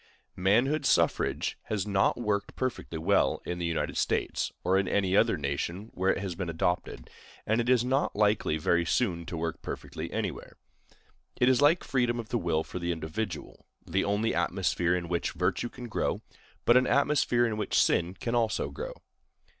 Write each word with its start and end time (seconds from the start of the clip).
Manhood 0.35 0.83
suffrage 0.87 1.59
has 1.65 1.85
not 1.85 2.17
worked 2.19 2.55
perfectly 2.55 2.97
well 2.97 3.39
in 3.45 3.59
the 3.59 3.67
United 3.67 3.97
States, 3.97 4.51
or 4.63 4.75
in 4.75 4.87
any 4.87 5.15
other 5.15 5.37
nation 5.37 5.91
where 5.93 6.11
it 6.11 6.17
has 6.17 6.33
been 6.33 6.49
adopted, 6.49 7.07
and 7.45 7.61
it 7.61 7.69
is 7.69 7.85
not 7.85 8.15
likely 8.15 8.57
very 8.57 8.83
soon 8.83 9.27
to 9.27 9.37
work 9.37 9.61
perfectly 9.61 10.11
anywhere. 10.11 10.57
It 11.39 11.49
is 11.49 11.61
like 11.61 11.83
freedom 11.83 12.19
of 12.19 12.29
the 12.29 12.39
will 12.39 12.63
for 12.63 12.79
the 12.79 12.91
individual—the 12.91 14.03
only 14.03 14.33
atmosphere 14.33 14.95
in 14.95 15.07
which 15.07 15.33
virtue 15.33 15.69
can 15.69 15.87
grow, 15.87 16.23
but 16.65 16.77
an 16.77 16.87
atmosphere 16.87 17.45
in 17.45 17.55
which 17.55 17.77
sin 17.79 18.15
can 18.15 18.33
also 18.33 18.71
grow. 18.71 18.93